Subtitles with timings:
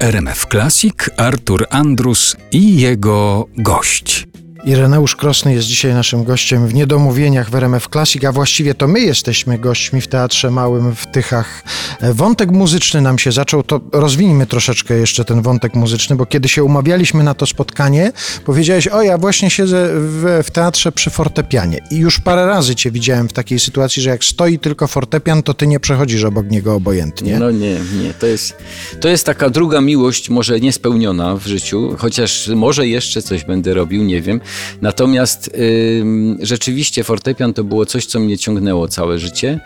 [0.00, 4.26] RMF Classic Artur Andrus i jego gość.
[4.66, 9.00] Ireneusz Krosny jest dzisiaj naszym gościem w Niedomówieniach w RMF Classic, a właściwie to my
[9.00, 11.64] jesteśmy gośćmi w Teatrze Małym w Tychach.
[12.00, 16.64] Wątek muzyczny nam się zaczął, to rozwinijmy troszeczkę jeszcze ten wątek muzyczny, bo kiedy się
[16.64, 18.12] umawialiśmy na to spotkanie,
[18.44, 22.90] powiedziałeś, o ja właśnie siedzę w, w teatrze przy fortepianie i już parę razy cię
[22.90, 26.74] widziałem w takiej sytuacji, że jak stoi tylko fortepian, to ty nie przechodzisz obok niego
[26.74, 27.38] obojętnie.
[27.38, 28.56] No nie, nie, to jest,
[29.00, 34.02] to jest taka druga miłość, może niespełniona w życiu, chociaż może jeszcze coś będę robił,
[34.02, 34.40] nie wiem.
[34.82, 36.04] Natomiast y,
[36.40, 39.60] rzeczywiście fortepian to było coś, co mnie ciągnęło całe życie.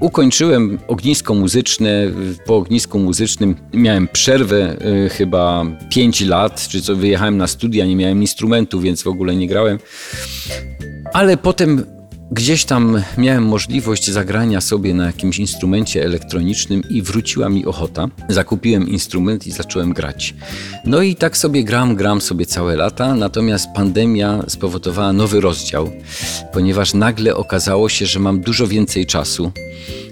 [0.00, 2.10] Ukończyłem ognisko muzyczne.
[2.46, 7.96] Po ognisku muzycznym miałem przerwę y, chyba 5 lat, czy co wyjechałem na studia, nie
[7.96, 9.78] miałem instrumentu, więc w ogóle nie grałem.
[11.12, 11.84] Ale potem
[12.30, 18.08] Gdzieś tam miałem możliwość zagrania sobie na jakimś instrumencie elektronicznym i wróciła mi ochota.
[18.28, 20.34] Zakupiłem instrument i zacząłem grać.
[20.84, 25.90] No i tak sobie gram, gram sobie całe lata, natomiast pandemia spowodowała nowy rozdział,
[26.52, 29.52] ponieważ nagle okazało się, że mam dużo więcej czasu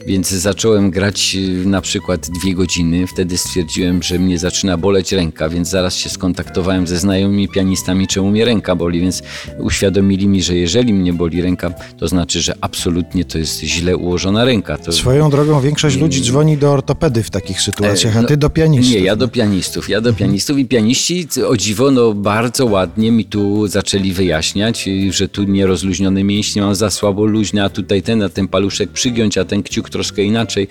[0.06, 3.06] więc zacząłem grać y, na przykład dwie godziny.
[3.06, 8.30] Wtedy stwierdziłem, że mnie zaczyna boleć ręka, więc zaraz się skontaktowałem ze znajomymi pianistami, czemu
[8.30, 9.22] mnie ręka boli, więc
[9.58, 14.44] uświadomili mi, że jeżeli mnie boli ręka, to znaczy, że absolutnie to jest źle ułożona
[14.44, 14.78] ręka.
[14.78, 14.92] To...
[14.92, 18.94] Swoją drogą większość ludzi dzwoni do ortopedy w takich sytuacjach, a ty do pianistów.
[18.94, 19.88] Nie, ja do pianistów.
[19.88, 25.28] Ja do pianistów i pianiści o dziwo no, bardzo ładnie mi tu zaczęli wyjaśniać, że
[25.28, 29.44] tu nierozluźnione mięśnie mam za słabo luźne, a tutaj ten, a ten paluszek przygiąć, a
[29.44, 30.68] ten kciuk troszkę inaczej.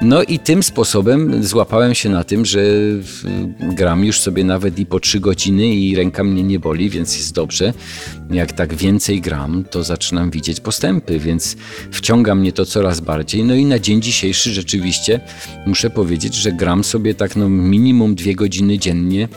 [0.00, 2.60] No i tym sposobem złapałem się na tym, że
[3.60, 7.34] gram już sobie nawet i po trzy godziny i ręka mnie nie boli, więc jest
[7.34, 7.72] dobrze.
[8.30, 11.56] Jak tak więcej gram, to zaczynam widzieć postępy, więc
[11.90, 13.44] wciąga mnie to coraz bardziej.
[13.44, 15.20] No i na dzień dzisiejszy rzeczywiście
[15.66, 19.28] muszę powiedzieć, że gram sobie tak no minimum dwie godziny dziennie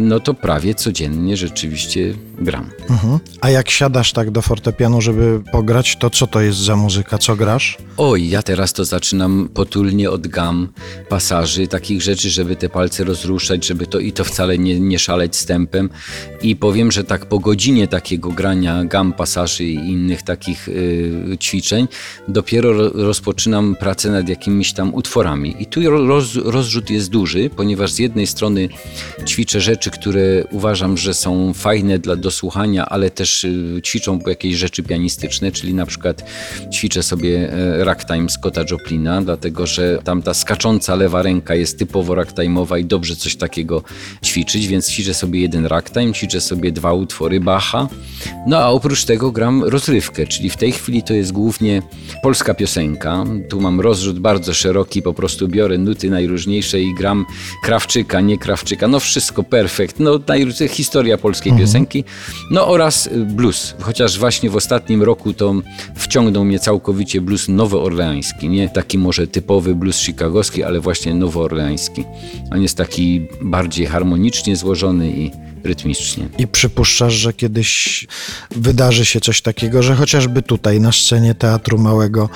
[0.00, 2.70] no to prawie codziennie rzeczywiście gram.
[2.90, 3.18] Mhm.
[3.40, 7.18] A jak siadasz tak do fortepianu, żeby pograć, to co to jest za muzyka?
[7.18, 7.78] Co grasz?
[7.96, 10.68] Oj, ja teraz to zaczynam potulnie od gam,
[11.08, 15.36] pasaży, takich rzeczy, żeby te palce rozruszać, żeby to i to wcale nie, nie szaleć
[15.36, 15.90] z tempem.
[16.42, 21.88] I powiem, że tak po godzinie takiego grania gam, pasaży i innych takich y, ćwiczeń,
[22.28, 25.56] dopiero ro, rozpoczynam pracę nad jakimiś tam utworami.
[25.58, 28.68] I tu roz, rozrzut jest duży, ponieważ z jednej strony
[29.26, 34.82] ćwiczę rzeczy, które uważam, że są fajne dla dosłuchania, ale też y, ćwiczą jakieś rzeczy
[34.82, 36.24] pianistyczne, czyli na przykład
[36.72, 42.14] ćwiczę sobie e, ragtime Scotta Joplina, dlatego że tam ta skacząca lewa ręka jest typowo
[42.14, 43.82] ragtime'owa i dobrze coś takiego
[44.24, 47.88] ćwiczyć, więc ćwiczę sobie jeden ragtime, ćwiczę sobie dwa utwory Bacha,
[48.46, 51.82] no a oprócz tego gram rozrywkę, czyli w tej chwili to jest głównie
[52.22, 53.24] polska piosenka.
[53.48, 57.26] Tu mam rozrzut bardzo szeroki, po prostu biorę nuty najróżniejsze i gram
[57.62, 60.20] Krawczyka, nie Krawczyka, no wszystko perfekt, no
[60.70, 61.66] historia polskiej mhm.
[61.66, 62.04] piosenki,
[62.50, 65.54] no oraz y, blues, chociaż właśnie w ostatnim roku to
[65.94, 72.04] wciągnął mnie całkowicie blues nowoorleański, nie taki może typowy blues chicagowski, ale właśnie nowoorleański.
[72.50, 75.30] On jest taki bardziej harmonicznie złożony i
[75.64, 76.28] rytmicznie.
[76.38, 78.06] I przypuszczasz, że kiedyś
[78.50, 82.28] wydarzy się coś takiego, że chociażby tutaj na scenie Teatru Małego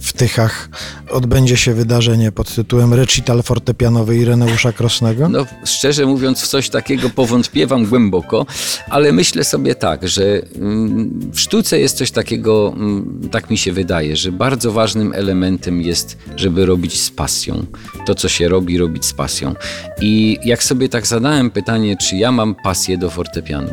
[0.00, 0.68] w Tychach
[1.10, 5.28] odbędzie się wydarzenie pod tytułem Recital fortepianowy Ireneusza Krosnego?
[5.28, 8.46] No, szczerze mówiąc, w coś takiego powątpiewam głęboko,
[8.88, 13.72] ale myślę sobie tak, że mm, w sztuce jest coś takiego, mm, tak mi się
[13.72, 17.66] wydaje, że bardzo ważnym elementem jest, żeby robić z pasją.
[18.06, 19.54] To, co się robi, robić z pasją.
[20.00, 23.70] I jak sobie tak zadałem pytanie, czy ja mam pasję do fortepianu,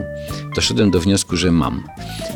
[0.55, 1.83] doszedłem do wniosku, że mam.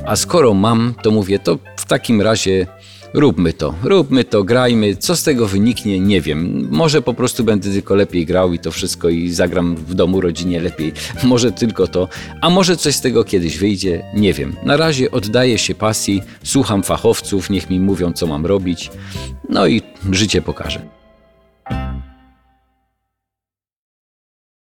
[0.05, 2.67] A skoro mam, to mówię, to w takim razie
[3.13, 4.95] róbmy to, róbmy to, grajmy.
[4.95, 6.67] Co z tego wyniknie, nie wiem.
[6.71, 10.59] Może po prostu będę tylko lepiej grał i to wszystko i zagram w domu, rodzinie
[10.59, 10.93] lepiej.
[11.23, 12.07] Może tylko to,
[12.41, 14.55] a może coś z tego kiedyś wyjdzie, nie wiem.
[14.63, 18.91] Na razie oddaję się pasji, słucham fachowców, niech mi mówią, co mam robić.
[19.49, 21.00] No i życie pokaże.